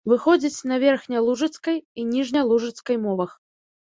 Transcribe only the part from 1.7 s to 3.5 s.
і ніжнялужыцкай мовах.